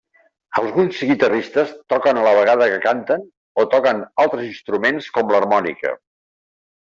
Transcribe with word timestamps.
Alguns 0.59 1.01
guitarristes 1.09 1.73
toquen 1.93 2.19
a 2.21 2.23
la 2.27 2.31
vegada 2.37 2.69
que 2.71 2.79
canten 2.85 3.27
o 3.63 3.65
toquen 3.75 4.01
altres 4.25 4.49
instruments, 4.53 5.11
com 5.19 5.35
l'harmònica. 5.35 5.93